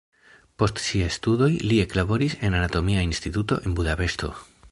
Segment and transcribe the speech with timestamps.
[0.61, 4.35] Post siaj studoj li eklaboris en anatomia instituto en Budapeŝto.